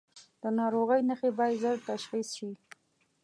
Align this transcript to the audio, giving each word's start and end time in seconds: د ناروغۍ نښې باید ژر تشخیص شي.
د 0.41 0.43
ناروغۍ 0.59 1.01
نښې 1.09 1.29
باید 1.37 1.59
ژر 1.61 1.77
تشخیص 1.91 2.29
شي. 2.37 2.51